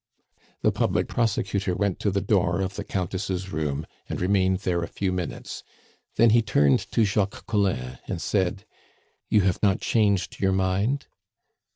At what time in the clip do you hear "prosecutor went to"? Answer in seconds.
1.07-2.09